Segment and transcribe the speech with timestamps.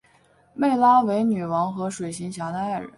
[0.55, 2.89] 湄拉为女王和水行侠的爱人。